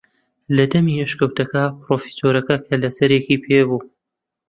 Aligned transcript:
لە 0.55 0.65
دەمی 0.71 0.99
ئەشکەوتەکە 1.01 1.63
پرۆفیسۆرەکە 1.81 2.55
کەللەسەرێکی 2.67 3.41
پێ 3.45 3.59
بوو 3.67 3.81